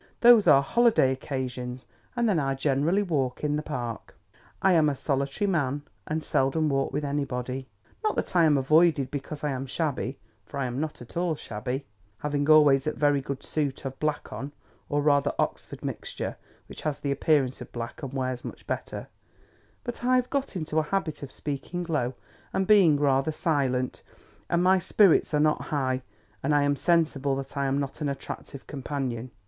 [0.21, 4.17] Those are holiday occasions, and then I generally walk in the Park.
[4.59, 7.67] I am a solitary man, and seldom walk with anybody.
[8.03, 11.35] Not that I am avoided because I am shabby; for I am not at all
[11.35, 11.85] shabby,
[12.17, 14.53] having always a very good suit of black on
[14.89, 19.07] (or rather Oxford mixture, which has the appearance of black and wears much better);
[19.83, 22.15] but I have got into a habit of speaking low,
[22.53, 24.01] and being rather silent,
[24.49, 26.01] and my spirits are not high,
[26.41, 29.29] and I am sensible that I am not an attractive companion.